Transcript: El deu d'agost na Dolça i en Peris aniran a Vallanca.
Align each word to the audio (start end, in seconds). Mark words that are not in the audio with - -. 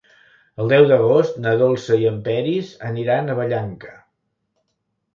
El 0.63 0.71
deu 0.71 0.85
d'agost 0.91 1.37
na 1.43 1.53
Dolça 1.61 1.99
i 2.05 2.09
en 2.13 2.19
Peris 2.31 2.75
aniran 2.93 3.31
a 3.31 3.39
Vallanca. 3.45 3.97